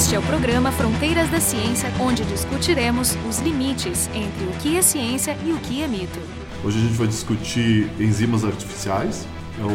[0.00, 4.80] Este é o programa Fronteiras da Ciência, onde discutiremos os limites entre o que é
[4.80, 6.18] ciência e o que é mito.
[6.64, 9.28] Hoje a gente vai discutir enzimas artificiais.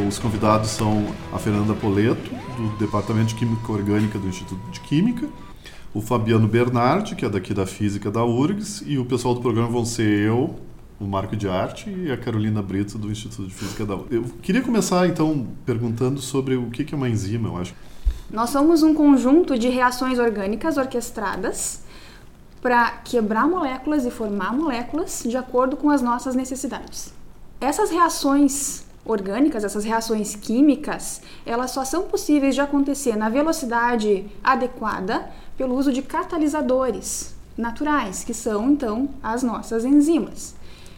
[0.07, 5.27] Os convidados são a Fernanda Poleto, do Departamento de Química Orgânica do Instituto de Química,
[5.93, 9.69] o Fabiano Bernardi, que é daqui da Física da URGS, e o pessoal do programa
[9.69, 10.55] vão ser eu,
[10.99, 14.11] o Marco de Arte e a Carolina Brito do Instituto de Física da URGS.
[14.11, 17.75] Eu queria começar então perguntando sobre o que é uma enzima, eu acho.
[18.29, 21.81] Nós somos um conjunto de reações orgânicas orquestradas
[22.61, 27.13] para quebrar moléculas e formar moléculas de acordo com as nossas necessidades.
[27.61, 35.29] Essas reações orgânicas, essas reações químicas, elas só são possíveis de acontecer na velocidade adequada
[35.55, 40.55] pelo uso de catalisadores naturais, que são então as nossas enzimas.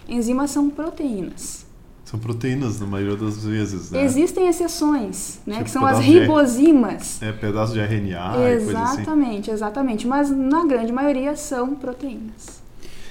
[0.08, 1.67] Enzimas são proteínas.
[2.10, 4.02] São proteínas na maioria das vezes, né?
[4.02, 5.56] Existem exceções, né?
[5.56, 7.22] Tipo que são as ribozimas.
[7.22, 9.52] É, pedaço de RNA Exatamente, assim.
[9.52, 10.08] exatamente.
[10.08, 12.62] Mas na grande maioria são proteínas.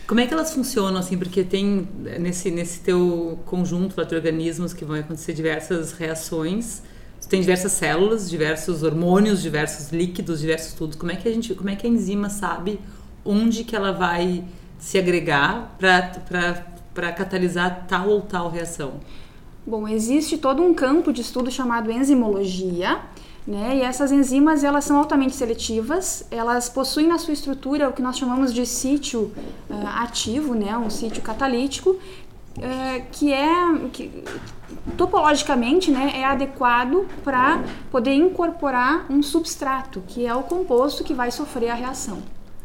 [0.06, 1.18] Como é que elas funcionam, assim?
[1.18, 1.86] Porque tem
[2.18, 6.82] nesse, nesse teu conjunto de organismos que vão acontecer diversas reações.
[7.20, 10.96] Tu tem diversas células, diversos hormônios, diversos líquidos, diversos tudo.
[10.96, 12.80] Como é que a gente, como é que a enzima sabe
[13.22, 14.42] onde que ela vai
[14.78, 18.94] se agregar para para catalisar tal ou tal reação?
[19.66, 23.00] Bom, existe todo um campo de estudo chamado enzimologia,
[23.46, 23.76] né?
[23.76, 28.16] E essas enzimas elas são altamente seletivas, elas possuem na sua estrutura o que nós
[28.16, 29.32] chamamos de sítio
[29.68, 30.76] uh, ativo, né?
[30.78, 33.54] Um sítio catalítico, uh, que é
[33.92, 34.24] que,
[34.96, 36.12] topologicamente, né?
[36.14, 41.74] É adequado para poder incorporar um substrato, que é o composto que vai sofrer a
[41.74, 42.22] reação.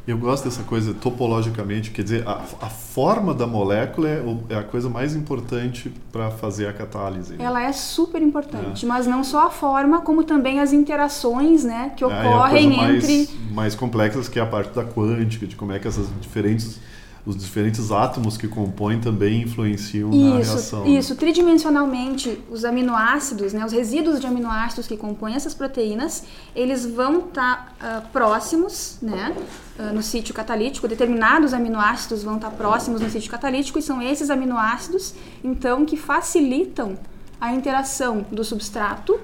[0.07, 4.63] Eu gosto dessa coisa topologicamente, quer dizer, a, a forma da molécula é, é, a
[4.63, 7.35] coisa mais importante para fazer a catálise.
[7.35, 7.43] Né?
[7.43, 8.87] Ela é super importante, é.
[8.87, 13.17] mas não só a forma, como também as interações né, que ocorrem é, é entre.
[13.17, 16.79] Mais, mais complexas que é a parte da quântica, de como é que essas diferentes
[17.25, 20.87] os diferentes átomos que compõem também influenciam isso, na reação.
[20.87, 26.23] Isso, tridimensionalmente, os aminoácidos, né, os resíduos de aminoácidos que compõem essas proteínas,
[26.55, 29.35] eles vão estar tá, uh, próximos, né,
[29.79, 34.01] uh, no sítio catalítico, determinados aminoácidos vão estar tá próximos no sítio catalítico e são
[34.01, 35.13] esses aminoácidos,
[35.43, 36.97] então, que facilitam
[37.39, 39.19] a interação do substrato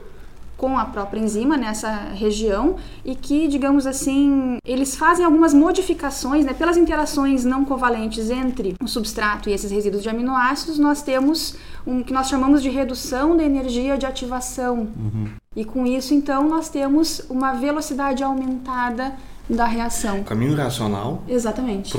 [0.57, 2.75] com a própria enzima nessa região
[3.05, 8.87] e que, digamos assim, eles fazem algumas modificações, né, pelas interações não covalentes entre o
[8.87, 13.43] substrato e esses resíduos de aminoácidos, nós temos um que nós chamamos de redução da
[13.43, 14.89] energia de ativação.
[14.97, 15.27] Uhum.
[15.55, 19.13] E com isso, então, nós temos uma velocidade aumentada
[19.49, 20.23] da reação.
[20.23, 21.23] Caminho reacional.
[21.27, 21.93] Exatamente.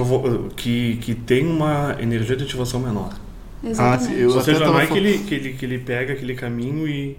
[0.56, 3.14] Que, que tem uma energia de ativação menor.
[3.64, 4.12] Exatamente.
[4.12, 6.86] Ah, eu Ou seja, não é que ele, que, ele, que ele pega aquele caminho
[6.86, 7.16] e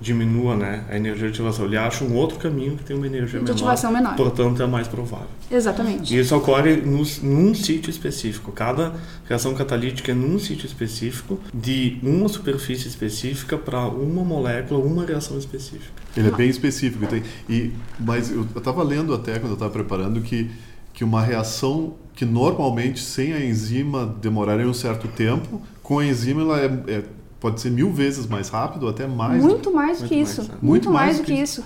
[0.00, 1.64] diminua né, a energia de ativação.
[1.64, 4.16] Ele acha um outro caminho que tem uma energia de menor, ativação menor.
[4.16, 5.26] Portanto, é mais provável.
[5.50, 6.14] Exatamente.
[6.14, 8.52] E isso ocorre no, num sítio específico.
[8.52, 8.94] Cada
[9.28, 15.38] reação catalítica é num sítio específico, de uma superfície específica para uma molécula, uma reação
[15.38, 15.92] específica.
[16.16, 17.06] Ele é bem específico.
[17.06, 20.50] Tem, e, mas eu estava lendo até quando eu estava preparando que,
[20.92, 26.40] que uma reação que normalmente sem a enzima demoraria um certo tempo, com a enzima
[26.40, 27.02] ela é, é
[27.40, 29.42] pode ser mil vezes mais rápido, até mais.
[29.42, 30.40] Muito mais do que isso.
[30.42, 31.64] Mais, muito, muito, mais, do que, que isso.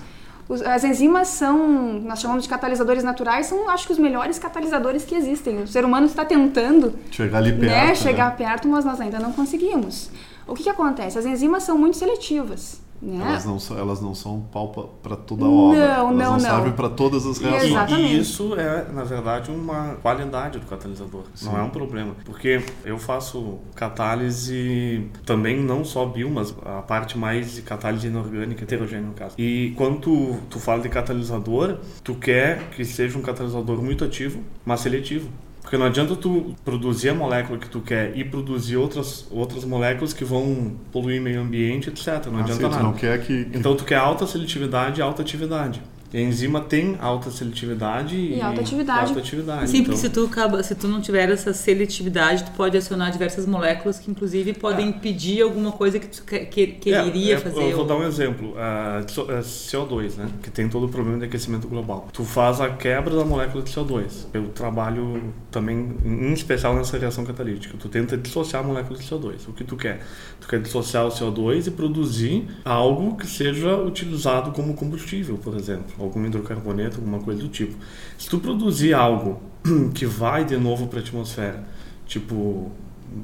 [0.66, 5.14] As enzimas são, nós chamamos de catalisadores naturais, são acho que os melhores catalisadores que
[5.14, 5.62] existem.
[5.62, 8.36] O ser humano está tentando chegar ali perto, né, chegar né?
[8.36, 10.10] perto, mas nós ainda não conseguimos.
[10.48, 11.16] O que, que acontece?
[11.16, 12.80] As enzimas são muito seletivas.
[13.02, 13.24] Né?
[13.24, 14.68] Elas, não são, elas não são pau
[15.02, 15.78] para toda a obra.
[15.78, 16.40] Não, elas não, não, não.
[16.40, 17.70] servem para todas as reações.
[17.70, 18.14] Exatamente.
[18.14, 21.22] E isso é, na verdade, uma qualidade do catalisador.
[21.34, 21.46] Sim.
[21.46, 22.14] Não é um problema.
[22.24, 28.64] Porque eu faço catálise também, não só bio, mas a parte mais de catálise inorgânica,
[28.64, 29.34] heterogênea no caso.
[29.38, 34.40] E quando tu, tu fala de catalisador, tu quer que seja um catalisador muito ativo,
[34.64, 35.30] mas seletivo.
[35.60, 40.12] Porque não adianta tu produzir a molécula que tu quer e produzir outras, outras moléculas
[40.12, 42.26] que vão poluir meio ambiente, etc.
[42.26, 42.82] Não ah, adianta sim, nada.
[42.82, 43.58] Não quer que, que...
[43.58, 45.82] Então tu quer alta seletividade e alta atividade.
[46.12, 49.08] A enzima tem alta seletividade e, e alta atividade.
[49.08, 49.70] Alta atividade.
[49.70, 49.84] Sim, então...
[49.92, 54.00] porque se tu, acaba, se tu não tiver essa seletividade, tu pode acionar diversas moléculas
[54.00, 54.88] que inclusive podem é.
[54.88, 57.60] impedir alguma coisa que tu que, que, quereria é, é, fazer.
[57.60, 57.86] Eu vou ou...
[57.86, 58.50] dar um exemplo.
[58.50, 60.28] Uh, CO2, né?
[60.42, 62.08] Que tem todo o problema de aquecimento global.
[62.12, 64.26] Tu faz a quebra da molécula de CO2.
[64.34, 67.76] Eu trabalho também, em especial nessa reação catalítica.
[67.78, 69.48] Tu tenta dissociar a molécula de CO2.
[69.48, 70.00] O que tu quer?
[70.40, 75.99] Tu quer dissociar o CO2 e produzir algo que seja utilizado como combustível, por exemplo
[76.04, 77.74] algum hidrocarboneto, alguma coisa do tipo.
[78.18, 79.40] Se tu produzir algo
[79.94, 81.64] que vai de novo para a atmosfera,
[82.06, 82.70] tipo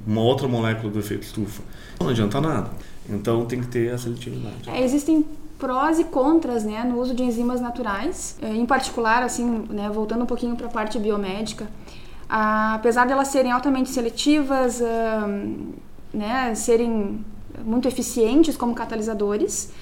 [0.06, 1.62] uma outra molécula do efeito estufa,
[2.00, 2.70] não adianta nada.
[3.08, 4.68] Então tem que ter a seletividade.
[4.68, 5.24] É, existem
[5.58, 10.22] prós e contras, né, no uso de enzimas naturais, eh, em particular, assim, né, voltando
[10.22, 11.66] um pouquinho para a parte biomédica,
[12.28, 14.82] apesar de elas serem altamente seletivas,
[16.12, 17.24] né, serem
[17.64, 19.72] muito eficientes como catalisadores,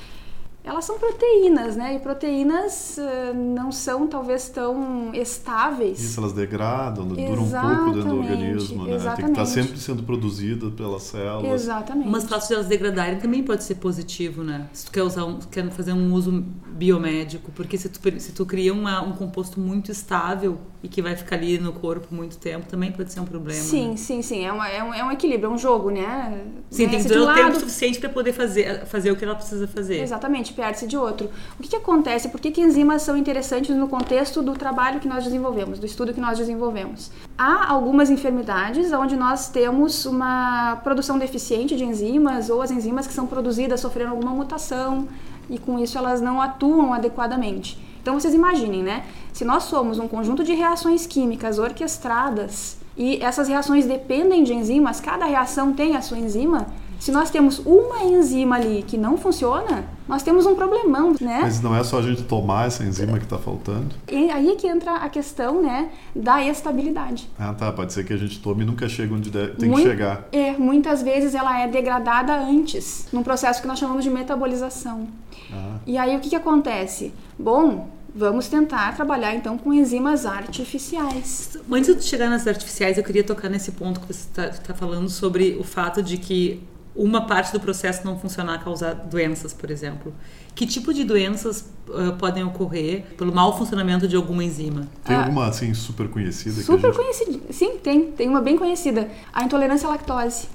[0.65, 1.95] elas são proteínas, né?
[1.95, 6.03] E proteínas uh, não são talvez tão estáveis.
[6.03, 8.95] Isso, elas degradam, duram um pouco dentro do organismo, né?
[8.95, 9.17] Exatamente.
[9.17, 11.63] Tem que estar sempre sendo produzida pelas células.
[11.63, 12.09] Exatamente.
[12.09, 14.67] Mas o fato de elas degradarem também pode ser positivo, né?
[14.73, 18.47] Se tu quer, usar um, quer fazer um uso biomédico, porque se tu, se tu
[18.47, 22.67] cria uma, um composto muito estável e que vai ficar ali no corpo muito tempo,
[22.67, 23.59] também pode ser um problema.
[23.59, 23.97] Sim, né?
[23.97, 24.45] sim, sim.
[24.45, 26.45] É, uma, é, um, é um equilíbrio, é um jogo, né?
[26.71, 26.91] Sim, né?
[26.91, 30.03] tem que ter o tempo suficiente para poder fazer, fazer o que ela precisa fazer.
[30.03, 31.31] Exatamente perde-se de outro.
[31.59, 32.29] O que, que acontece?
[32.29, 36.13] Por que, que enzimas são interessantes no contexto do trabalho que nós desenvolvemos, do estudo
[36.13, 37.11] que nós desenvolvemos?
[37.39, 43.15] Há algumas enfermidades onde nós temos uma produção deficiente de enzimas ou as enzimas que
[43.15, 45.09] são produzidas sofrendo alguma mutação
[45.49, 47.83] e com isso elas não atuam adequadamente.
[48.05, 49.03] Então vocês imaginem, né?
[49.33, 55.01] Se nós somos um conjunto de reações químicas orquestradas e essas reações dependem de enzimas,
[55.01, 56.67] cada reação tem a sua enzima,
[56.99, 61.41] se nós temos uma enzima ali que não funciona, nós temos um problemão, né?
[61.43, 63.95] Mas não é só a gente tomar essa enzima que está faltando?
[64.11, 67.29] E aí é que entra a questão, né, da estabilidade.
[67.39, 67.73] Ah, tá.
[67.73, 70.29] Pode ser que a gente tome e nunca chegue onde tem Muito, que chegar.
[70.31, 75.07] É, muitas vezes ela é degradada antes, num processo que nós chamamos de metabolização.
[75.53, 75.77] Ah.
[75.87, 77.13] E aí o que, que acontece?
[77.39, 81.59] Bom, Vamos tentar trabalhar então com enzimas artificiais.
[81.71, 85.09] Antes de chegar nas artificiais, eu queria tocar nesse ponto que você está tá falando
[85.09, 86.63] sobre o fato de que
[86.95, 90.15] uma parte do processo não funcionar causar doenças, por exemplo.
[90.55, 94.87] Que tipo de doenças uh, podem ocorrer pelo mau funcionamento de alguma enzima?
[95.03, 96.63] Tem ah, alguma assim super conhecida?
[96.63, 96.97] Super gente...
[96.97, 98.13] conhecida, sim, tem.
[98.13, 99.11] Tem uma bem conhecida.
[99.33, 100.47] A intolerância à lactose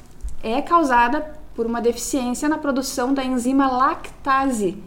[0.42, 4.78] é causada por uma deficiência na produção da enzima lactase,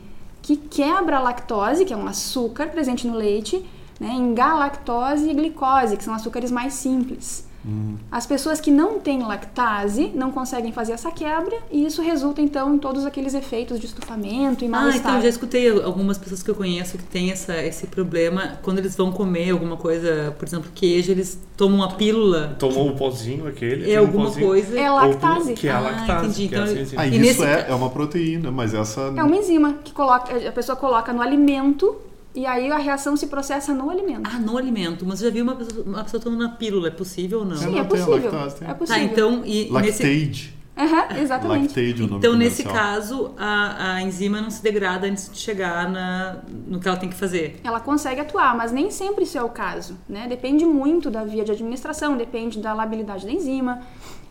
[0.43, 3.65] que quebra a lactose, que é um açúcar presente no leite,
[4.01, 7.49] né, em galactose e glicose, que são açúcares mais simples.
[7.65, 7.97] Uhum.
[8.11, 12.75] As pessoas que não têm lactase não conseguem fazer essa quebra e isso resulta então
[12.75, 14.95] em todos aqueles efeitos de estufamento e mal-estar.
[14.95, 18.59] Ah, então eu já escutei algumas pessoas que eu conheço que têm essa, esse problema
[18.63, 22.57] quando eles vão comer alguma coisa, por exemplo, queijo, eles tomam uma pílula.
[22.59, 23.91] Tomou o pozinho aquele.
[23.91, 24.79] É alguma um coisa.
[24.79, 25.55] É lactase.
[25.55, 26.13] Que é a ah, lactase.
[26.13, 26.45] Ah, entendi.
[26.45, 26.67] Então, é
[26.97, 27.45] ah, isso nesse...
[27.45, 29.01] é, é uma proteína, mas essa.
[29.17, 31.97] É uma enzima que coloca, a pessoa coloca no alimento
[32.35, 34.23] e aí a reação se processa no alimento.
[34.25, 35.05] Ah, no alimento.
[35.05, 36.89] Mas já viu uma pessoa, uma pessoa tomando uma pílula?
[36.89, 37.57] É possível ou não?
[37.57, 38.33] Sim, é possível.
[38.33, 38.87] Lactase, é possível.
[38.87, 39.43] Tá, então...
[39.45, 40.03] E, Lactate.
[40.07, 40.63] Nesse...
[40.75, 41.69] Uhum, exatamente.
[41.69, 45.91] Lactate, o nome então, nesse caso, a, a, enzima não se degrada antes de chegar
[45.91, 47.61] na, no que ela tem que fazer.
[47.63, 49.99] Ela consegue atuar, mas nem sempre isso é o caso.
[50.09, 50.27] Né?
[50.27, 53.83] Depende muito da via de administração, depende da labilidade da enzima.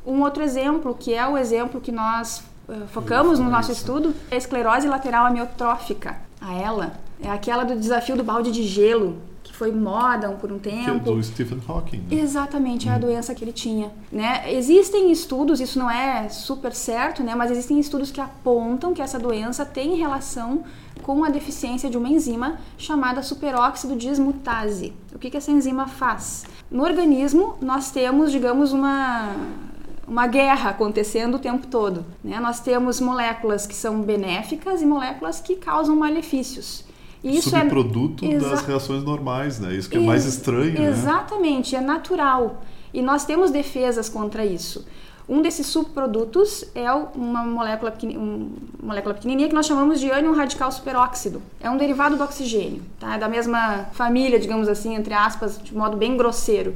[0.03, 4.33] Um outro exemplo, que é o exemplo que nós uh, focamos no nosso estudo, é
[4.33, 6.17] a esclerose lateral amiotrófica.
[6.41, 10.59] A ela é aquela do desafio do balde de gelo, que foi moda por um
[10.59, 11.03] tempo.
[11.03, 11.97] Que é do Stephen Hawking.
[12.09, 12.19] Né?
[12.19, 13.01] Exatamente, é a uhum.
[13.01, 13.91] doença que ele tinha.
[14.11, 14.53] Né?
[14.53, 17.35] Existem estudos, isso não é super certo, né?
[17.35, 20.63] mas existem estudos que apontam que essa doença tem relação
[21.01, 24.93] com a deficiência de uma enzima chamada superóxido dismutase.
[25.13, 26.45] O que, que essa enzima faz?
[26.69, 29.35] No organismo, nós temos, digamos, uma
[30.07, 32.05] uma guerra acontecendo o tempo todo.
[32.21, 32.37] Né?
[32.37, 36.83] Nós temos moléculas que são benéficas e moléculas que causam malefícios.
[37.23, 39.75] Isso é subproduto é, das reações normais, né?
[39.75, 40.89] Isso que é mais estranho, né?
[40.89, 41.81] Exatamente, né?
[41.81, 42.63] é natural.
[42.93, 44.85] E nós temos defesas contra isso.
[45.29, 48.49] Um desses subprodutos é uma molécula, uma
[48.81, 51.41] molécula pequenininha que nós chamamos de ânion radical superóxido.
[51.59, 53.15] É um derivado do oxigênio, tá?
[53.15, 56.75] É da mesma família, digamos assim, entre aspas, de modo bem grosseiro.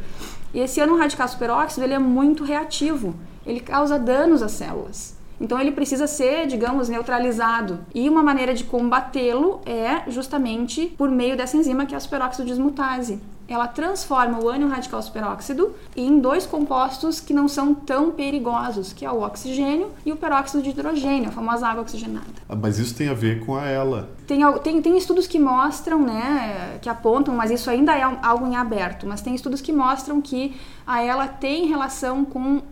[0.53, 3.15] E esse ânion radical superóxido ele é muito reativo.
[3.45, 5.14] Ele causa danos às células.
[5.39, 7.79] Então ele precisa ser, digamos, neutralizado.
[7.93, 12.47] E uma maneira de combatê-lo é justamente por meio dessa enzima que é a superóxido
[12.47, 13.19] dismutase.
[13.47, 19.05] Ela transforma o ânion radical superóxido em dois compostos que não são tão perigosos, que
[19.05, 22.25] é o oxigênio e o peróxido de hidrogênio, a famosa água oxigenada.
[22.49, 24.09] Ah, mas isso tem a ver com a ela.
[24.25, 28.55] Tem, tem, tem estudos que mostram, né, que apontam, mas isso ainda é algo em
[28.55, 30.55] aberto, mas tem estudos que mostram que
[30.87, 32.63] a ela tem relação com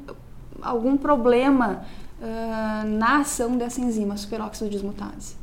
[0.60, 1.84] algum problema
[2.24, 5.36] uh, na ação dessa enzima, superóxido dismutase.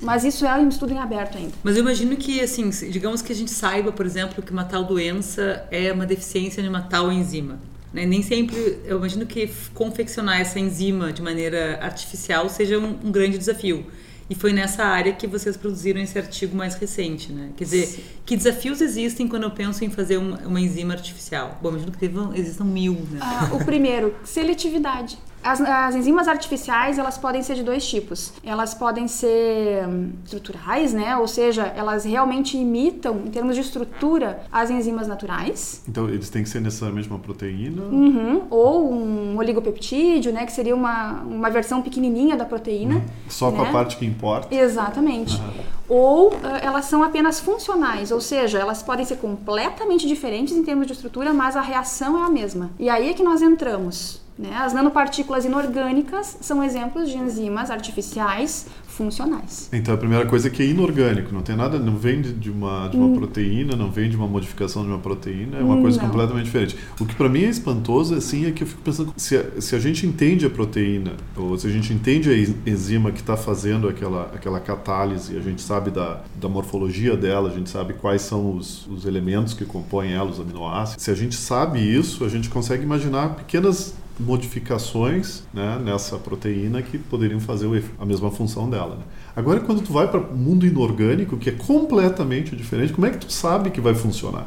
[0.00, 1.52] Mas isso é um estudo em aberto ainda.
[1.62, 4.82] Mas eu imagino que, assim, digamos que a gente saiba, por exemplo, que uma tal
[4.82, 7.60] doença é uma deficiência de uma tal enzima.
[7.92, 8.04] Né?
[8.04, 13.38] Nem sempre, eu imagino que confeccionar essa enzima de maneira artificial seja um, um, grande
[13.38, 13.86] desafio.
[14.28, 17.50] E foi nessa área que vocês produziram esse artigo mais recente, né?
[17.56, 18.02] Quer dizer, Sim.
[18.24, 21.58] que desafios existem quando eu penso em fazer uma, uma enzima artificial?
[21.62, 22.10] Bom, imagino que
[22.40, 23.18] existam mil, né?
[23.20, 28.32] Ah, o primeiro, seletividade As, as, enzimas artificiais, elas podem ser de dois tipos.
[28.44, 31.16] Elas podem ser hum, estruturais, né?
[31.16, 35.82] Ou seja, elas realmente imitam, em termos de estrutura, as enzimas naturais.
[35.88, 37.82] Então, eles têm que ser necessariamente uma proteína?
[37.82, 38.42] Uhum.
[38.50, 40.46] Ou um oligopeptídeo, né?
[40.46, 42.96] Que seria uma, uma versão pequenininha da proteína.
[42.96, 43.02] Uhum.
[43.28, 43.56] Só né?
[43.56, 43.72] com a né?
[43.72, 44.54] parte que importa?
[44.54, 45.36] Exatamente.
[45.36, 45.72] Uhum.
[45.88, 50.86] Ou uh, elas são apenas funcionais, ou seja, elas podem ser completamente diferentes em termos
[50.86, 52.70] de estrutura, mas a reação é a mesma.
[52.78, 54.21] E aí é que nós entramos.
[54.38, 54.54] Né?
[54.54, 59.68] As nanopartículas inorgânicas são exemplos de enzimas artificiais funcionais.
[59.72, 62.88] Então a primeira coisa é que é inorgânico, não tem nada, não vem de uma,
[62.88, 63.16] de uma hum.
[63.16, 66.08] proteína, não vem de uma modificação de uma proteína, é uma coisa não.
[66.08, 66.76] completamente diferente.
[67.00, 69.74] O que para mim é espantoso assim é que eu fico pensando se a, se
[69.74, 73.88] a gente entende a proteína ou se a gente entende a enzima que está fazendo
[73.88, 78.56] aquela aquela catálise, a gente sabe da, da morfologia dela, a gente sabe quais são
[78.56, 81.02] os, os elementos que compõem ela, os aminoácidos.
[81.02, 86.98] Se a gente sabe isso, a gente consegue imaginar pequenas modificações né, nessa proteína que
[86.98, 87.66] poderiam fazer
[87.98, 88.96] a mesma função dela.
[88.96, 89.02] Né?
[89.34, 93.18] Agora, quando tu vai para o mundo inorgânico, que é completamente diferente, como é que
[93.18, 94.46] tu sabe que vai funcionar?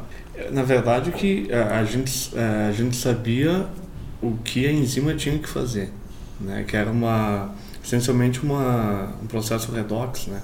[0.52, 3.66] Na verdade, que a, gente, a gente sabia
[4.22, 5.90] o que a enzima tinha que fazer,
[6.40, 6.64] né?
[6.66, 7.54] que era uma
[7.86, 10.42] essencialmente uma, um processo redox, né?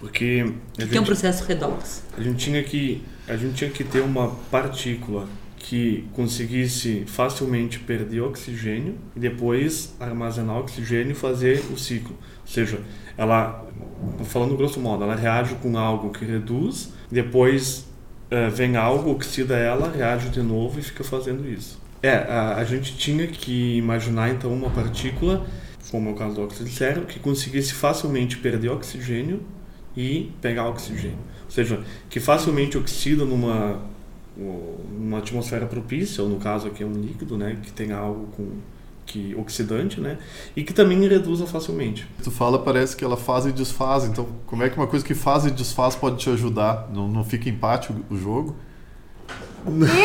[0.00, 2.02] Porque o que, gente, é um processo redox?
[2.16, 5.28] A gente tinha que a gente tinha que ter uma partícula
[5.62, 12.16] que conseguisse facilmente perder oxigênio e depois armazenar oxigênio e fazer o ciclo.
[12.40, 12.80] Ou seja,
[13.16, 13.64] ela,
[14.24, 17.86] falando grosso modo, ela reage com algo que reduz, depois
[18.30, 21.80] uh, vem algo, oxida ela, reage de novo e fica fazendo isso.
[22.02, 25.46] É, a, a gente tinha que imaginar então uma partícula,
[25.92, 29.40] como é o caso do óxido de sério, que conseguisse facilmente perder oxigênio
[29.96, 31.18] e pegar oxigênio.
[31.44, 33.91] Ou seja, que facilmente oxida numa
[34.36, 38.48] uma atmosfera propícia, ou no caso aqui é um líquido, né, que tem algo com
[39.04, 40.16] que oxidante, né,
[40.56, 42.06] e que também reduza facilmente.
[42.22, 45.14] Tu fala parece que ela faz e desfaz, então como é que uma coisa que
[45.14, 46.88] faz e desfaz pode te ajudar?
[46.92, 48.56] Não, não fica empate o, o jogo?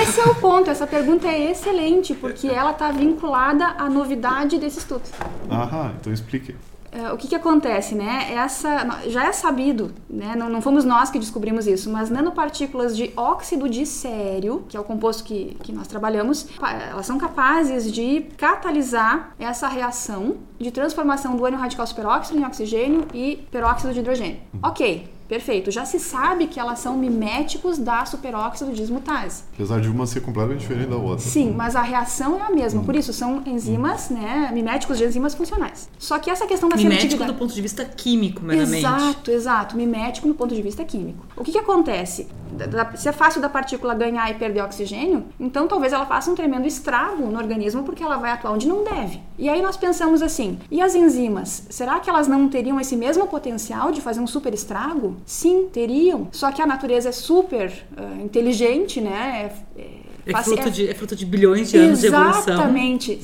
[0.02, 4.80] Esse é o ponto, essa pergunta é excelente, porque ela está vinculada à novidade desse
[4.80, 5.02] estudo.
[5.50, 6.56] Aham, então explique.
[6.98, 8.34] Uh, o que, que acontece, né?
[8.34, 10.36] Essa já é sabido, né?
[10.36, 14.80] Não, não, fomos nós que descobrimos isso, mas nanopartículas de óxido de sério, que é
[14.80, 16.48] o composto que, que nós trabalhamos,
[16.89, 23.06] elas são capazes de catalisar essa reação de transformação do ânion radical superóxido em oxigênio
[23.13, 24.39] e peróxido de hidrogênio.
[24.63, 25.72] Ok, Perfeito.
[25.72, 29.44] Já se sabe que elas são miméticos da superóxido dismutase.
[29.54, 31.20] Apesar de uma ser completamente diferente da outra.
[31.20, 32.82] Sim, mas a reação é a mesma.
[32.82, 32.86] Hum.
[32.86, 34.16] Por isso, são enzimas, hum.
[34.16, 34.50] né?
[34.54, 35.90] Miméticos de enzimas funcionais.
[36.00, 38.78] Só que essa questão da Mimético do ponto de vista químico, meramente.
[38.78, 39.76] Exato, exato.
[39.76, 41.26] Mimético no ponto de vista químico.
[41.36, 42.28] O que, que acontece?
[42.96, 46.66] Se é fácil da partícula ganhar e perder oxigênio, então talvez ela faça um tremendo
[46.66, 49.20] estrago no organismo porque ela vai atuar onde não deve.
[49.38, 51.68] E aí nós pensamos assim: e as enzimas?
[51.70, 55.17] Será que elas não teriam esse mesmo potencial de fazer um super estrago?
[55.26, 56.28] Sim, teriam.
[56.32, 59.52] Só que a natureza é super uh, inteligente, né?
[59.76, 59.88] É, é,
[60.28, 62.54] é, fruto de, é fruto de bilhões de anos de evolução.
[62.54, 63.20] Exatamente.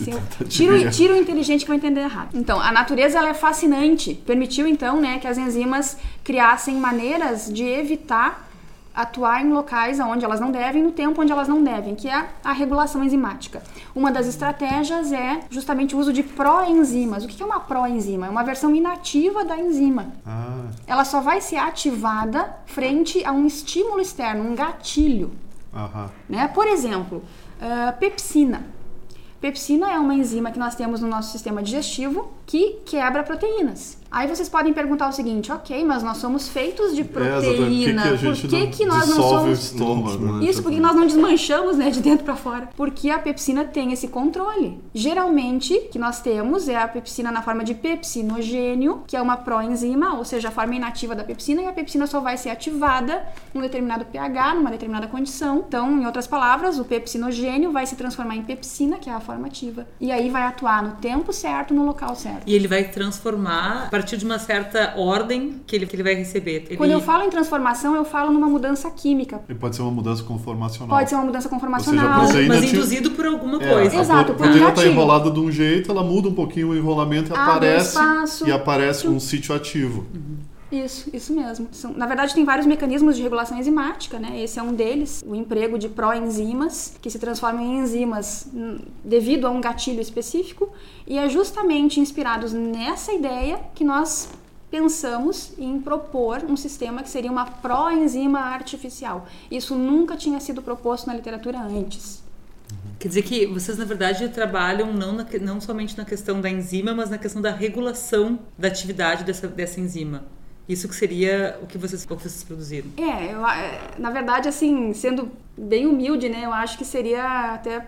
[0.47, 2.29] Tira, tira o inteligente que vai entender errado.
[2.33, 4.13] Então, a natureza ela é fascinante.
[4.25, 8.49] Permitiu, então, né, que as enzimas criassem maneiras de evitar
[8.93, 12.29] atuar em locais onde elas não devem, no tempo onde elas não devem, que é
[12.43, 13.61] a regulação enzimática.
[13.95, 17.23] Uma das estratégias é justamente o uso de proenzimas.
[17.23, 18.27] O que é uma proenzima?
[18.27, 20.13] É uma versão inativa da enzima.
[20.25, 20.67] Ah.
[20.85, 25.31] Ela só vai ser ativada frente a um estímulo externo, um gatilho.
[26.29, 26.47] Né?
[26.49, 28.63] Por exemplo, uh, pepsina.
[29.41, 33.97] Pepsina é uma enzima que nós temos no nosso sistema digestivo que quebra proteínas.
[34.13, 38.09] Aí vocês podem perguntar o seguinte, ok, mas nós somos feitos de é, proteína.
[38.09, 39.63] É, por que, que, que nós não somos.
[39.63, 40.45] Estômago, né?
[40.45, 42.69] Isso, porque nós não desmanchamos né, de dentro para fora?
[42.77, 44.79] Porque a pepsina tem esse controle.
[44.93, 50.13] Geralmente, que nós temos é a pepsina na forma de pepsinogênio, que é uma proenzima,
[50.13, 53.61] ou seja, a forma inativa da pepsina, e a pepsina só vai ser ativada num
[53.61, 55.65] determinado pH, numa determinada condição.
[55.67, 59.47] Então, em outras palavras, o pepsinogênio vai se transformar em pepsina, que é a forma
[59.47, 62.43] ativa, e aí vai atuar no tempo certo, no local certo.
[62.45, 66.65] E ele vai transformar partir de uma certa ordem que ele, que ele vai receber.
[66.67, 66.75] Ele...
[66.75, 69.41] Quando eu falo em transformação, eu falo numa mudança química.
[69.47, 70.97] E pode ser uma mudança conformacional.
[70.97, 72.27] Pode ser uma mudança conformacional.
[72.27, 73.95] Seja, mas induzido por alguma é, coisa.
[73.95, 77.31] Exato, por um Ela está enrolada de um jeito, ela muda um pouquinho o enrolamento
[77.31, 80.05] e aparece, espaço, e aparece um sítio ativo.
[80.13, 80.52] Uhum.
[80.73, 81.67] Isso, isso mesmo.
[81.71, 84.41] São, na verdade, tem vários mecanismos de regulação enzimática, né?
[84.41, 89.45] Esse é um deles, o emprego de proenzimas, que se transformam em enzimas hum, devido
[89.45, 90.73] a um gatilho específico,
[91.05, 94.29] e é justamente inspirados nessa ideia que nós
[94.71, 99.27] pensamos em propor um sistema que seria uma proenzima artificial.
[99.51, 102.23] Isso nunca tinha sido proposto na literatura antes.
[102.97, 106.95] Quer dizer que vocês, na verdade, trabalham não, na, não somente na questão da enzima,
[106.95, 110.23] mas na questão da regulação da atividade dessa, dessa enzima.
[110.67, 112.89] Isso que seria o que vocês, o que vocês produziram.
[112.97, 117.85] É, eu, é, na verdade, assim, sendo bem humilde, né, eu acho que seria até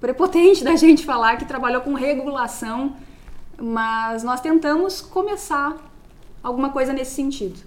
[0.00, 2.96] prepotente da gente falar que trabalhou com regulação,
[3.60, 5.76] mas nós tentamos começar
[6.42, 7.58] alguma coisa nesse sentido.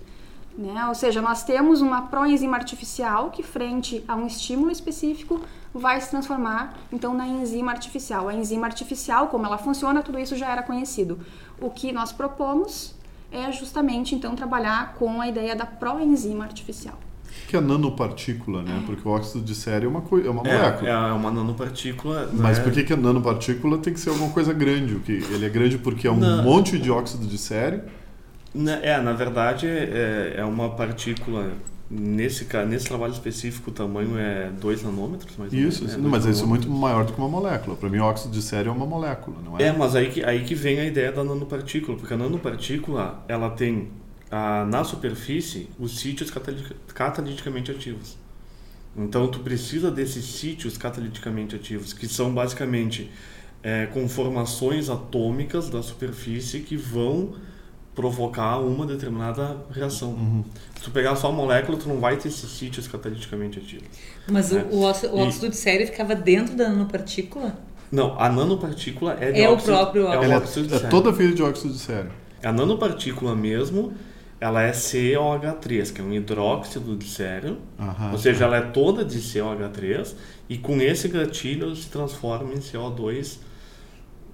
[0.58, 0.88] Né?
[0.88, 5.42] Ou seja, nós temos uma proenzima artificial que, frente a um estímulo específico,
[5.74, 8.30] vai se transformar então na enzima artificial.
[8.30, 11.20] A enzima artificial, como ela funciona, tudo isso já era conhecido.
[11.60, 12.96] O que nós propomos
[13.32, 17.00] é justamente então trabalhar com a ideia da proenzima artificial.
[17.48, 18.82] Que é nanopartícula, né?
[18.86, 20.90] Porque o óxido de sério é uma, é uma molécula.
[20.90, 22.30] É, é uma nanopartícula.
[22.34, 22.64] Mas né?
[22.64, 24.96] por que, que a nanopartícula tem que ser alguma coisa grande?
[24.96, 26.44] O que ele é grande porque é um Não.
[26.44, 27.84] monte de óxido de sério.
[28.54, 31.52] Na- É, na verdade, é, é uma partícula.
[31.88, 36.08] Nesse, nesse trabalho específico, o tamanho é 2 nanômetros, mais ou menos, Isso, né?
[36.10, 37.76] mas isso é muito maior do que uma molécula.
[37.76, 39.66] Para mim, o óxido de sério é uma molécula, não é?
[39.66, 43.52] É, mas aí que, aí que vem a ideia da nanopartícula, porque a nanopartícula ela
[43.52, 43.90] tem
[44.32, 46.32] ah, na superfície os sítios
[46.94, 48.18] cataliticamente ativos.
[48.98, 53.12] Então tu precisa desses sítios cataliticamente ativos, que são basicamente
[53.62, 57.34] é, conformações atômicas da superfície que vão
[57.96, 60.44] provocar uma determinada reação.
[60.76, 63.88] Se tu pegar só a molécula, tu não vai ter esses sítios cataliticamente ativos.
[64.28, 64.62] Mas É.
[64.70, 67.56] o, o óxido, o E- óxido de sério ficava dentro da nanopartícula?
[67.92, 70.76] Não, a nanopartícula é de É o óxido, próprio é o Ela óxido de é,
[70.76, 70.92] é sério.
[70.92, 72.12] toda feita de óxido de sério.
[72.44, 73.94] A nanopartícula mesmo,
[74.42, 78.12] ela é COH3, que é um hidróxido de sério, Aham.
[78.12, 80.14] ou seja, ela é toda de COH3
[80.50, 83.40] e com esse gatilho se transforma em CO2, que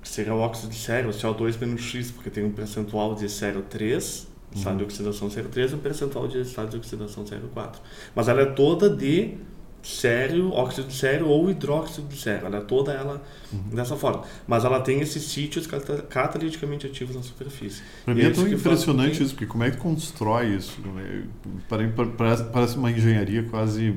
[0.04, 3.64] seria o óxido de sério, o CO2 menos X, porque tem um percentual de sério
[3.70, 7.82] 3, estado de oxidação sério 3 e um percentual de estado de oxidação sério 4.
[8.16, 9.36] Mas ela é toda de
[9.84, 13.22] sério, óxido de sério ou hidróxido de sério, ela é toda ela
[13.74, 14.24] dessa forma.
[14.48, 17.82] Mas ela tem esses sítios cata- cataliticamente ativos na superfície.
[18.06, 20.78] Pra E mim é isso tão impressionante que- isso, porque como é que constrói isso?
[21.68, 23.96] Para Parece, parece uma engenharia quase.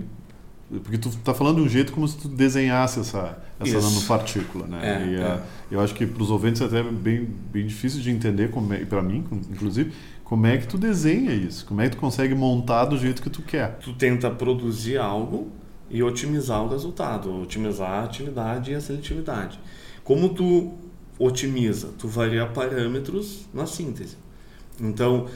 [0.81, 3.91] Porque tu tá falando de um jeito como se tu desenhasse essa, essa Isso.
[3.91, 4.81] nanopartícula, né?
[4.83, 5.19] É, e, é.
[5.21, 8.73] eh, eu acho que para os ouvintes é até bem, bem difícil de entender, como
[8.73, 9.93] é, para mim, inclusive,
[10.25, 11.67] como é que tu desenha isso?
[11.67, 13.77] Como é que tu consegue montar do jeito que tu quer?
[13.79, 15.51] tu tenta produzir algo
[15.91, 19.61] e otimizar o resultado, otimizar a atividade e a seletividade.
[20.03, 20.75] Como tu
[21.19, 21.91] otimiza?
[21.99, 24.17] Tu varia parâmetros na síntese.
[24.81, 25.27] Então,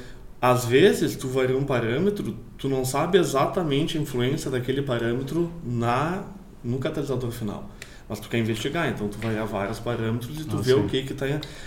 [0.40, 6.24] às vezes tu varia um parâmetro, tu não sabe exatamente a influência daquele parâmetro na
[6.62, 7.70] no catalisador final.
[8.08, 10.80] Mas tu quer investigar, então tu varia vários parâmetros e tu Ah, vê sim.
[10.80, 11.26] o que que tá.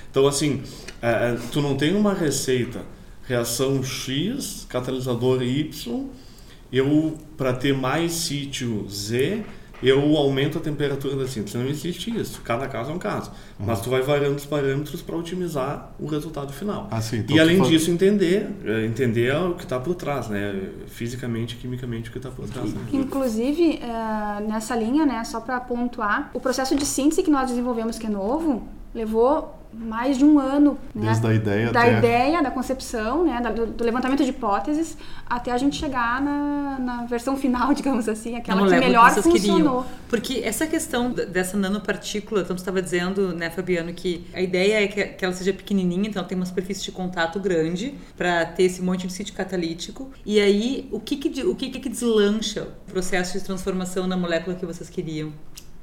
[0.10, 0.62] Então assim,
[1.02, 2.82] é, é, tu não tem uma receita
[3.28, 6.06] reação X, catalisador Y,
[6.74, 9.44] eu para ter mais sítio Z,
[9.82, 11.58] eu aumento a temperatura da síntese.
[11.58, 12.42] Não existe isso.
[12.44, 13.32] Cada caso é um caso.
[13.60, 16.88] Mas tu vai variando os parâmetros para otimizar o resultado final.
[16.92, 20.28] Ah, sim, então e além faz- disso entender, é, entender o que está por trás,
[20.30, 20.70] né?
[20.88, 22.74] Fisicamente, quimicamente o que está por trás.
[22.74, 22.82] Né?
[22.94, 27.98] Inclusive, eh, nessa linha, né, só para pontuar, o processo de síntese que nós desenvolvemos,
[27.98, 30.78] que é novo, levou mais de um ano.
[30.94, 34.98] né, Desde a ideia da até- ideia, da concepção, né, do, do levantamento de hipóteses,
[35.26, 39.84] até a gente chegar na, na versão final, digamos assim, aquela que melhor vocês funcionou.
[39.84, 39.86] queriam.
[40.10, 44.88] Porque essa questão dessa nanopartícula, então você estava dizendo, né, Fabiano, que a ideia é
[44.88, 48.64] que, que ela seja pequenininha, então ela tem uma superfície de contato grande para ter
[48.64, 50.12] esse monte de sítio catalítico.
[50.26, 54.56] E aí, o que que, o que que deslancha o processo de transformação na molécula
[54.56, 55.32] que vocês queriam?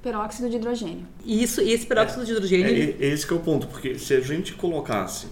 [0.02, 1.06] Peróxido de hidrogênio.
[1.24, 3.66] E isso, e esse peróxido de hidrogênio, É, ele- é esse que é o ponto,
[3.66, 5.26] porque se a gente colocasse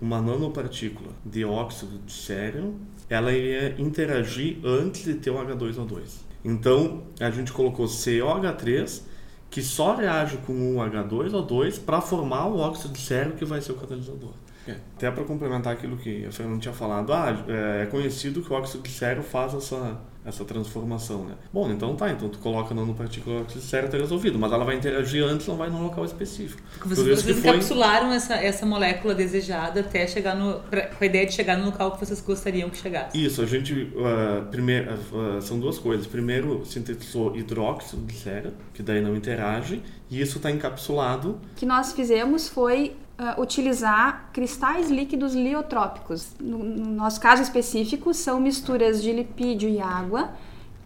[0.00, 2.74] uma nanopartícula de óxido de sério,
[3.08, 6.20] ela ia interagir antes de ter o H2O2.
[6.44, 9.02] Então, a gente colocou COH3,
[9.50, 13.72] que só reage com o H2O2 para formar o óxido de sério que vai ser
[13.72, 14.32] o catalisador.
[14.68, 18.56] É, Até para complementar aquilo que a Fernanda tinha falado, ah, é conhecido que o
[18.56, 21.34] óxido de sério faz essa, essa transformação, né?
[21.50, 24.76] Bom, então tá, então tu coloca nanopartícula óxido de sério, tá resolvido, mas ela vai
[24.76, 26.60] interagir antes, não vai num local específico.
[26.78, 30.60] porque Por vocês, vocês foi- encapsularam essa, essa molécula desejada até chegar no.
[30.60, 33.24] pra- com a ideia de chegar no local que vocês gostariam que chegasse.
[33.24, 33.90] Isso, a gente.
[33.96, 36.06] ah, primeiro, ah, são duas coisas.
[36.06, 41.30] Primeiro, sintetizou hidróxido de sério, que daí não interage, e isso está encapsulado.
[41.52, 46.28] O que nós fizemos foi ah, utilizar cristais líquidos liotrópicos.
[46.40, 50.30] No, no nosso caso específico, são misturas de lipídio e água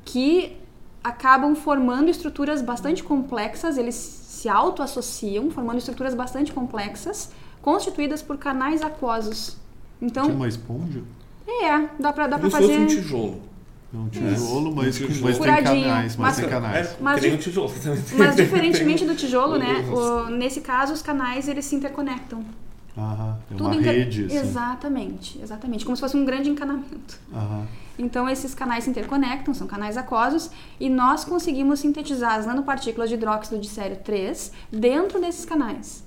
[0.05, 0.57] que
[1.03, 7.31] acabam formando estruturas bastante complexas, eles se autoassociam, formando estruturas bastante complexas,
[7.63, 9.57] constituídas por canais aquosos.
[10.03, 11.03] Então, Tipo uma esponja?
[11.47, 12.79] é, dá pra, dá pra Como fosse fazer.
[12.81, 13.43] um tijolo.
[13.95, 15.25] É um tijolo, mas, Um tijolo.
[15.29, 15.87] mas tem canais.
[15.87, 16.87] Mas, mas- tem canais.
[16.89, 17.73] É, Mas um tijolo.
[18.19, 19.85] Mas diferentemente do tijolo, né?
[19.89, 22.45] O- nesse caso, os canais eles se interconectam.
[22.97, 24.37] Aham, é Tudo uma inter- rede, assim.
[24.37, 25.85] Exatamente, exatamente.
[25.85, 27.19] Como se fosse um grande encanamento.
[27.33, 27.67] Aham.
[27.99, 33.15] Então, esses canais se interconectam, são canais aquosos, e nós conseguimos sintetizar as nanopartículas de
[33.15, 36.03] hidróxido de sério 3 dentro desses canais.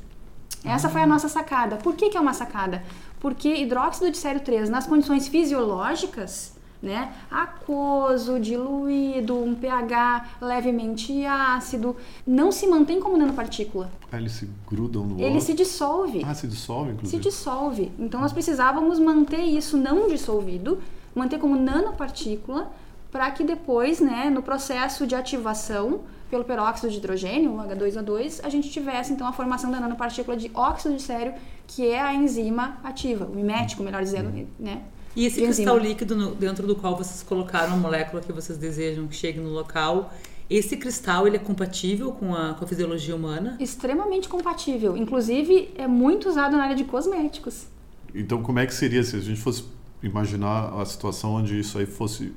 [0.66, 1.78] Essa foi a nossa sacada.
[1.78, 2.84] Por que, que é uma sacada?
[3.22, 11.96] Porque hidróxido de sério 3, nas condições fisiológicas, né, aquoso, diluído, um pH levemente ácido,
[12.26, 13.90] não se mantém como nanopartícula.
[14.12, 17.24] Ah, eles se grudam no Ele se dissolve Ah, se dissolve, se inclusive.
[17.24, 17.92] dissolve.
[17.98, 20.80] Então nós precisávamos manter isso não dissolvido,
[21.16, 22.72] manter como nanopartícula,
[23.12, 28.50] para que depois, né, no processo de ativação pelo peróxido de hidrogênio, o H2O2, a
[28.50, 31.34] gente tivesse então a formação da nanopartícula de óxido de sério,
[31.66, 34.82] que é a enzima ativa, o mimético, melhor dizendo, né?
[35.18, 35.90] E esse de cristal enzima.
[35.90, 39.50] líquido no- dentro do qual vocês colocaram a molécula que vocês desejam que chegue no
[39.50, 40.14] local,
[40.50, 43.58] esse cristal ele é compatível com a, com a fisiologia humana?
[43.60, 44.96] Extremamente compatível.
[44.96, 47.66] Inclusive, é muito usado na área de cosméticos.
[48.14, 49.66] Então, como é que seria se a gente fosse
[50.04, 52.32] imaginar a situação onde isso aí fosse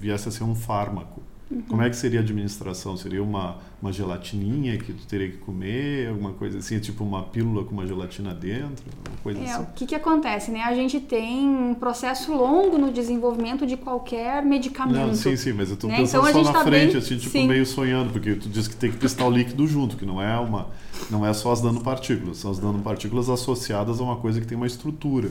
[0.00, 1.20] viesse a ser um fármaco?
[1.50, 1.62] Uhum.
[1.68, 2.96] Como é que seria a administração?
[2.96, 7.64] Seria uma, uma gelatininha que tu teria que comer, alguma coisa assim, tipo uma pílula
[7.64, 9.62] com uma gelatina dentro, uma coisa É, assim?
[9.62, 10.60] o que, que acontece, né?
[10.62, 15.06] A gente tem um processo longo no desenvolvimento de qualquer medicamento.
[15.06, 15.96] Não, sim, sim, mas eu tô né?
[15.96, 17.46] pensando Então, só na tá frente, bem- assim, tipo sim.
[17.48, 20.68] meio sonhando, porque tu diz que tem cristal líquido junto, que não é uma,
[21.10, 24.66] não é só as nanopartículas, são as nanopartículas associadas a uma coisa que tem uma
[24.66, 25.30] estrutura.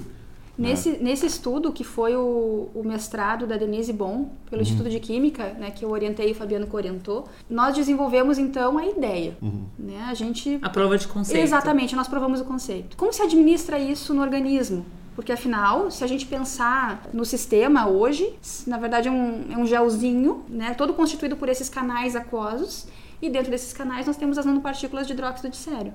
[0.57, 0.69] Né?
[0.69, 5.53] Nesse, nesse estudo, que foi o, o mestrado da Denise Bon, pelo Instituto de Química,
[5.59, 9.37] né, que eu orientei e o Fabiano que orientou, nós desenvolvemos então a ideia.
[9.77, 10.05] Né?
[10.07, 10.57] A gente.
[10.61, 11.41] A prova de conceito.
[11.41, 12.97] Exatamente, nós provamos o conceito.
[12.97, 14.85] Como se administra isso no organismo?
[15.15, 18.35] Porque afinal, se a gente pensar no sistema hoje,
[18.67, 22.87] na verdade é um, é um gelzinho, né, todo constituído por esses canais aquosos,
[23.19, 25.91] e dentro desses canais nós temos as nanopartículas de hidróxido de sério.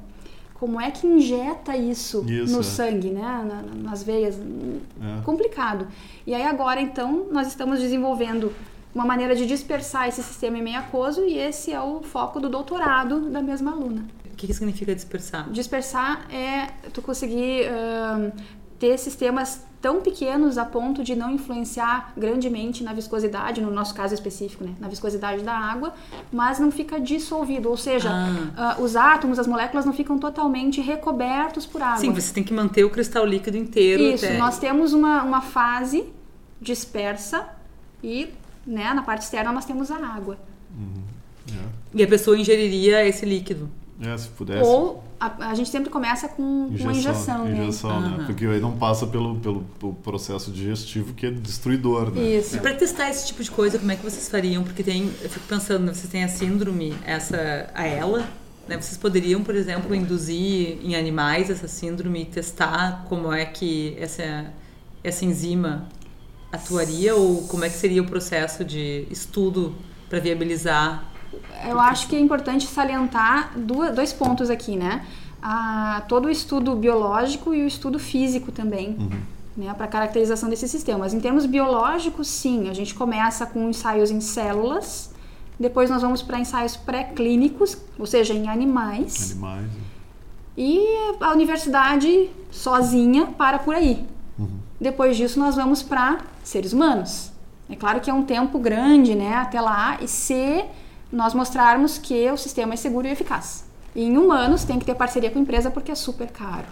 [0.62, 2.62] Como é que injeta isso, Isso, no é.
[2.62, 4.38] sangue, né, na- na- nas veias?
[4.38, 5.20] É.
[5.25, 5.88] Complicado.
[6.25, 8.53] E aí agora, então, nós estamos desenvolvendo
[8.94, 12.48] uma maneira de dispersar esse sistema em meio aquoso e esse é o foco do
[12.48, 14.05] doutorado da mesma aluna.
[14.33, 15.51] O que, que significa dispersar?
[15.51, 18.31] Dispersar é tu conseguir ahn,
[18.83, 24.12] ter sistemas tão pequenos a ponto de não influenciar grandemente na viscosidade, no nosso caso
[24.12, 25.95] específico, né, na viscosidade da água,
[26.33, 28.75] mas não fica dissolvido, ou seja, Ah.
[28.77, 31.99] ah, os átomos, as moléculas não ficam totalmente recobertos por água.
[31.99, 34.03] Sim, você tem que manter o cristal líquido inteiro.
[34.03, 36.05] Isso, até- nós temos uma, uma fase
[36.61, 37.49] dispersa
[38.03, 38.31] e
[38.66, 40.37] né, na parte externa nós temos a água.
[41.95, 43.68] E a pessoa ingeriria esse líquido.
[44.01, 44.64] É, se pudesse.
[44.68, 47.62] Ou a, a gente sempre começa com com uma injeção, né?
[47.62, 48.08] injeção, né?
[48.08, 48.26] Aham.
[48.26, 52.20] Porque aí não passa pelo, pelo, pelo processo digestivo que é destruidor, né?
[52.20, 52.56] Isso.
[52.56, 54.64] E para testar esse tipo de coisa, como é que vocês fariam?
[54.64, 58.28] Porque tem, eu fico pensando, né, vocês têm a síndrome, essa, a ela,
[58.66, 58.76] né?
[58.80, 64.46] Vocês poderiam, por exemplo, induzir em animais essa síndrome e testar como é que essa,
[65.04, 65.88] essa enzima
[66.50, 69.72] atuaria ou como é que seria o processo de estudo
[70.11, 71.12] para viabilizar?
[71.68, 73.53] Eu acho que é importante salientar
[73.95, 75.05] dois pontos aqui, né?
[75.42, 78.97] A, todo o estudo biológico e o estudo físico também,
[79.57, 79.73] né?
[79.75, 81.12] Para caracterização desses sistemas.
[81.14, 85.11] Em termos biológicos, sim, a gente começa com ensaios em células,
[85.59, 89.33] depois nós vamos para ensaios pré-clínicos, ou seja, em animais.
[89.33, 89.66] Animais.
[89.66, 89.81] né?
[90.57, 90.81] E
[91.21, 94.05] a universidade sozinha para por aí.
[94.81, 97.31] Depois disso, nós vamos para seres humanos.
[97.71, 100.64] É claro que é um tempo grande, né, até lá, e se
[101.12, 103.64] nós mostrarmos que o sistema é seguro e eficaz.
[103.94, 106.66] E em humanos tem que ter parceria com a empresa porque é super caro.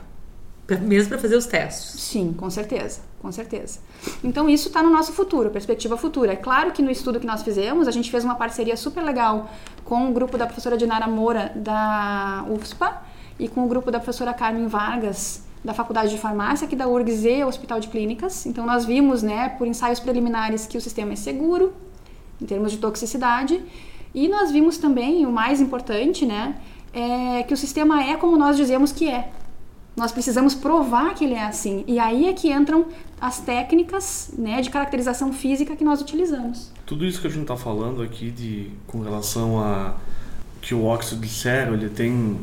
[0.81, 2.01] Mesmo para fazer os testes.
[2.01, 3.81] Sim, com certeza, com certeza.
[4.23, 6.33] Então isso está no nosso futuro, perspectiva futura.
[6.33, 9.51] É claro que no estudo que nós fizemos, a gente fez uma parceria super legal
[9.85, 13.03] com o grupo da professora Dinara Moura da UFSPA
[13.39, 17.25] e com o grupo da professora Carmen Vargas da Faculdade de Farmácia aqui da URGS
[17.25, 18.47] e Hospital de Clínicas.
[18.47, 21.75] Então nós vimos, né, por ensaios preliminares que o sistema é seguro
[22.41, 23.63] em termos de toxicidade
[24.15, 26.57] e nós vimos também o mais importante, né,
[26.93, 29.31] é que o sistema é como nós dizemos que é.
[29.97, 31.85] Nós precisamos provar que ele é assim.
[31.87, 32.87] E aí é que entram
[33.21, 36.71] as técnicas né, de caracterização física que nós utilizamos.
[36.87, 39.95] Tudo isso que a gente está falando aqui de com relação a
[40.63, 42.39] que o óxido de sério ele tem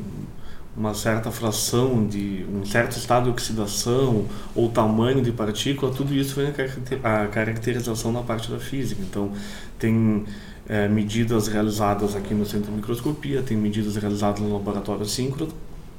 [0.75, 6.35] uma certa fração de um certo estado de oxidação ou tamanho de partícula, tudo isso
[6.35, 9.01] vem a caracter- a caracterização na parte da física.
[9.01, 9.31] Então,
[9.79, 10.25] tem
[10.67, 15.51] eh, medidas realizadas aqui no centro de microscopia, tem medidas realizadas no laboratório síncrono,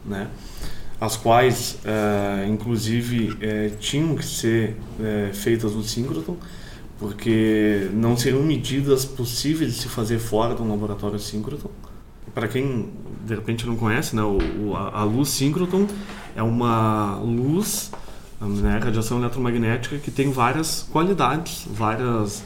[0.05, 0.29] né?
[1.01, 6.37] as quais, eh, inclusive, eh, tinham que ser eh, feitas no síncroton
[6.99, 11.71] porque não seriam medidas possíveis de se fazer fora um laboratório síncroton.
[12.35, 12.89] Para quem
[13.25, 15.87] de repente não conhece, né, o, a, a luz síncroton
[16.35, 17.93] é uma luz,
[18.41, 22.43] né, radiação eletromagnética que tem várias qualidades, várias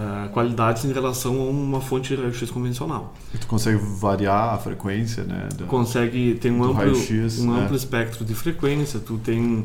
[0.00, 3.14] uh, qualidades em relação a uma fonte de raio-x convencional.
[3.34, 5.48] E tu consegue variar a frequência, né?
[5.56, 7.60] Da, consegue, tem um, amplo, um né?
[7.62, 9.62] amplo espectro de frequência, tu tem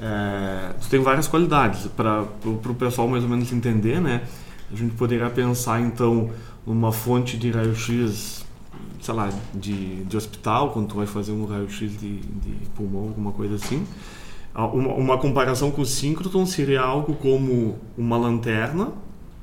[0.00, 4.22] é, tu tem várias qualidades para o pessoal mais ou menos entender, né?
[4.72, 6.30] A gente poderia pensar então
[6.66, 8.46] numa fonte de raio-x,
[9.00, 13.32] sei lá, de, de hospital, quando tu vai fazer um raio-x de, de pulmão, alguma
[13.32, 13.84] coisa assim.
[14.54, 18.92] Ah, uma, uma comparação com o síncroton seria algo como uma lanterna,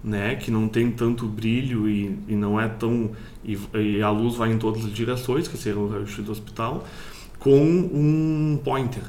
[0.07, 3.11] né, que não tem tanto brilho e, e não é tão
[3.43, 6.85] e, e, a luz vai em todas as direções, que seria o raio-x do hospital,
[7.37, 9.03] com um pointer,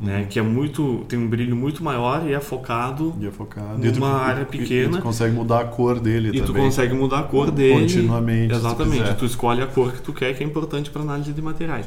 [0.00, 3.78] né, que é muito tem um brilho muito maior e é focado, e é focado.
[3.78, 4.98] numa tu, área pequena.
[4.98, 6.46] E tu consegue mudar a cor dele e também.
[6.46, 8.54] tu consegue mudar a cor dele continuamente.
[8.54, 9.14] Exatamente.
[9.16, 11.84] Tu escolhe a cor que tu quer, que é importante para análise de materiais.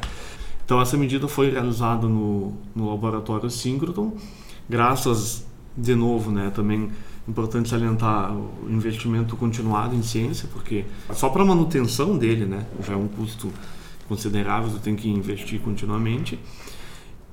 [0.62, 4.12] Então essa medida foi realizada no, no laboratório Synchrotron,
[4.68, 6.90] graças de novo, né, também
[7.28, 12.96] importante salientar o investimento continuado em ciência, porque só para manutenção dele, né, já é
[12.96, 13.52] um custo
[14.08, 16.38] considerável, tu tem que investir continuamente.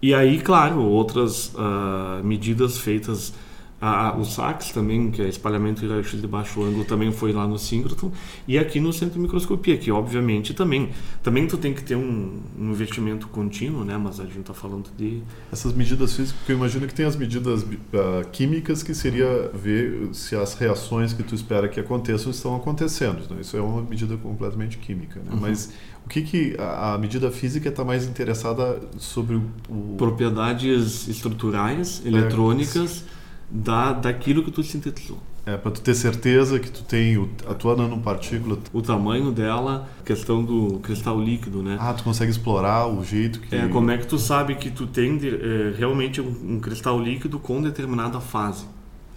[0.01, 3.33] E aí, claro, outras uh, medidas feitas
[3.81, 7.47] a, o SAX também, que é espalhamento de raio-x de baixo ângulo, também foi lá
[7.47, 8.11] no síncroton.
[8.47, 10.89] E aqui no centro de microscopia, que obviamente também.
[11.23, 13.97] Também tu tem que ter um, um investimento contínuo, né?
[13.97, 15.21] Mas a gente está falando de...
[15.51, 20.09] Essas medidas físicas, porque eu imagino que tem as medidas uh, químicas, que seria ver
[20.13, 23.21] se as reações que tu espera que aconteçam estão acontecendo.
[23.23, 25.31] Então, isso é uma medida completamente química, né?
[25.31, 25.39] Uhum.
[25.39, 25.71] Mas
[26.05, 29.95] o que, que a, a medida física está mais interessada sobre o, o...
[29.97, 33.05] Propriedades estruturais, é, eletrônicas...
[33.15, 33.18] É,
[33.49, 35.17] da, daquilo que tu sintetizou.
[35.45, 38.59] É, para tu ter certeza que tu tem o, a tua nanopartícula.
[38.71, 41.77] O tamanho dela, questão do cristal líquido, né?
[41.79, 43.55] Ah, tu consegue explorar o jeito que.
[43.55, 46.99] É, como é que tu sabe que tu tem de, é, realmente um, um, cristal
[46.99, 48.65] líquido com determinada fase?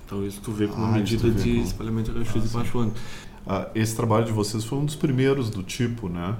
[0.07, 1.65] Então, isso tu vê como ah, uma medida de como...
[1.65, 2.97] espalhamento de raio-x ah, de baixo ângulo.
[3.47, 6.35] Ah, esse trabalho de vocês foi um dos primeiros do tipo, né?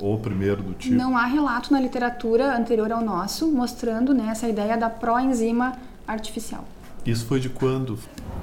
[0.00, 0.94] Ou o primeiro do tipo?
[0.94, 5.74] Não há relato na literatura anterior ao nosso mostrando né, essa ideia da proenzima
[6.06, 6.64] artificial.
[7.08, 7.98] Isso foi de quando?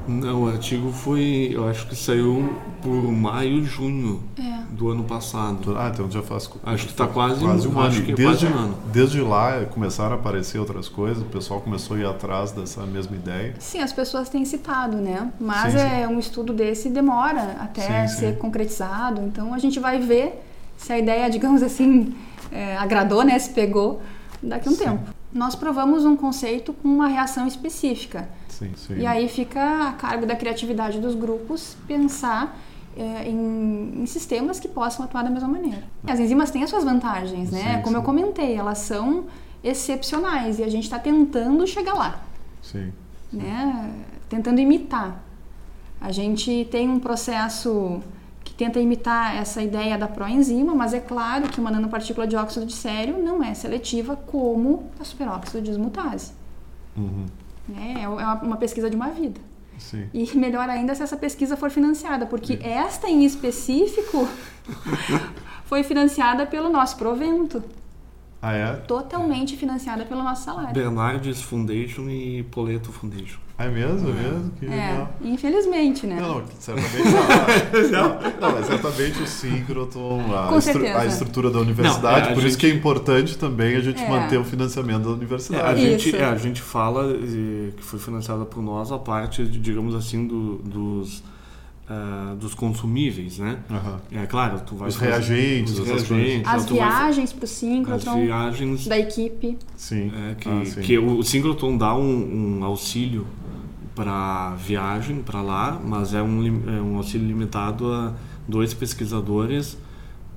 [0.07, 4.63] Não, o artigo foi, eu acho que saiu por maio, junho é.
[4.71, 5.77] do ano passado.
[5.77, 6.49] Ah, então já faz.
[6.63, 7.81] Acho que está quase, quase um, ano.
[7.81, 8.77] Acho que é desde, quase um ano.
[8.91, 13.15] Desde lá começaram a aparecer outras coisas, o pessoal começou a ir atrás dessa mesma
[13.15, 13.53] ideia.
[13.59, 15.31] Sim, as pessoas têm citado, né?
[15.39, 16.13] Mas sim, é sim.
[16.13, 19.21] um estudo desse demora até sim, ser concretizado.
[19.21, 20.43] Então a gente vai ver
[20.75, 22.15] se a ideia, digamos assim,
[22.51, 23.37] é, agradou, né?
[23.37, 24.01] Se pegou
[24.41, 25.15] daqui a um tempo.
[25.31, 28.27] Nós provamos um conceito com uma reação específica.
[28.57, 28.97] Sim, sim.
[28.97, 32.57] E aí fica a cargo da criatividade dos grupos pensar
[32.95, 35.83] é, em, em, sistemas que possam atuar da mesma maneira.
[36.07, 37.75] As enzimas têm as suas vantagens, né?
[37.75, 38.01] Sim, Como sim.
[38.01, 39.25] eu comentei, elas são
[39.61, 42.21] excepcionais e a gente está tentando chegar lá.
[42.61, 42.93] Sim.
[43.33, 43.93] Né?
[44.29, 45.21] Tentando imitar.
[45.99, 48.01] A gente tem um processo
[48.41, 52.65] que tenta imitar essa ideia da proenzima, mas é claro que uma nanopartícula de óxido
[52.65, 56.31] de sério não é seletiva como a superóxido de dismutase.
[56.95, 57.25] Uhum.
[57.73, 59.39] É, é uma pesquisa de uma vida.
[59.77, 60.09] Sim.
[60.13, 62.63] E melhor ainda se essa pesquisa for financiada, porque Sim.
[62.63, 64.27] esta em específico
[65.65, 67.63] foi financiada pelo nosso provento.
[68.41, 68.73] Ah, é?
[68.73, 70.73] Totalmente financiada pelo nosso salário.
[70.73, 73.39] Bernardes Foundation e Poleto Foundation.
[73.57, 74.09] Ah, é mesmo?
[74.09, 74.51] É mesmo?
[74.59, 76.17] Que é, infelizmente, né?
[76.19, 77.09] Não, não certamente
[77.89, 78.19] não.
[78.41, 82.49] não, mas certamente o síncroton, a, estru a estrutura da universidade, não, é, por gente...
[82.49, 84.09] isso que é importante também a gente é.
[84.09, 85.63] manter o financiamento da universidade.
[85.63, 89.95] É, a, gente, é, a gente fala que foi financiada por nós a parte, digamos
[89.95, 91.23] assim, do, dos
[91.87, 93.59] Uh, dos consumíveis, né?
[93.69, 94.19] Uhum.
[94.19, 98.87] É claro, tu vai os reagentes, os reagentes, as viagens para o síncroton, as viagens
[98.87, 100.81] da equipe, sim, é, que, ah, sim.
[100.81, 103.27] que o, o síncroton dá um, um auxílio
[103.93, 108.13] para viagem para lá, mas é um, é um auxílio limitado a
[108.47, 109.77] dois pesquisadores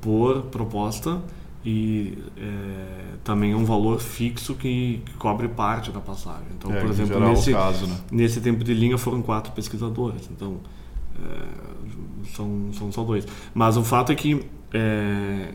[0.01, 1.21] por proposta
[1.65, 6.47] e é, também é um valor fixo que, que, cobre parte da passagem.
[6.57, 7.97] Então, é, por exemplo, é nesse, caso, né?
[8.11, 10.31] nesse tempo de linha foram quatro pesquisadores.
[10.35, 10.59] Então
[11.25, 13.27] é, são, são só dois.
[13.55, 15.55] Mas o fato é que é,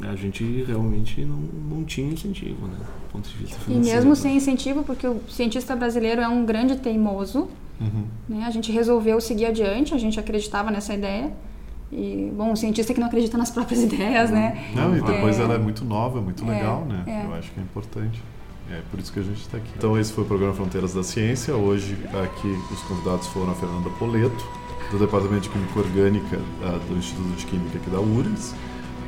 [0.00, 2.76] a gente realmente não, não tinha incentivo, né?
[2.78, 3.88] Do ponto de vista financeiro.
[3.88, 7.48] E mesmo sem incentivo, porque o cientista brasileiro é um grande teimoso,
[7.80, 8.04] uhum.
[8.28, 8.44] né?
[8.46, 11.32] A gente resolveu seguir adiante, a gente acreditava nessa ideia.
[11.90, 14.72] E, bom, o cientista que não acredita nas próprias ideias, né?
[14.74, 17.04] Não, e depois é, ela é muito nova, muito legal, é, né?
[17.06, 17.26] É.
[17.26, 18.22] Eu acho que é importante.
[18.72, 19.70] É por isso que a gente está aqui.
[19.76, 21.54] Então esse foi o programa Fronteiras da Ciência.
[21.54, 24.46] Hoje aqui os convidados foram a Fernanda Poleto,
[24.90, 26.38] do Departamento de Química Orgânica
[26.88, 28.54] do Instituto de Química aqui da URGS,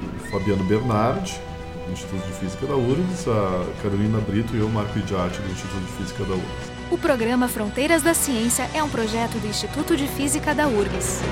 [0.02, 1.40] o Fabiano Bernardi,
[1.86, 5.80] do Instituto de Física da URGS, a Carolina Brito e eu, Marco Idiarte, do Instituto
[5.80, 6.72] de Física da URGS.
[6.90, 11.22] O programa Fronteiras da Ciência é um projeto do Instituto de Física da URGS.